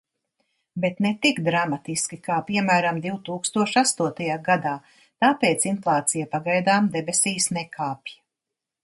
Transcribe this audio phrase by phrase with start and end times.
[0.85, 4.71] Bet ne tik dramatiski, kā piemēram divtūkstoš astotajā gadā,
[5.25, 8.17] tāpēc inflācija pagaidām debesīs nekāpj.